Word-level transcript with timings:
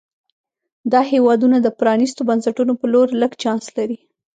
دا 0.91 1.01
هېوادونه 1.11 1.57
د 1.61 1.67
پرانیستو 1.79 2.21
بنسټونو 2.29 2.73
په 2.79 2.85
لور 2.93 3.07
لږ 3.21 3.31
چانس 3.43 3.65
لري. 3.77 3.97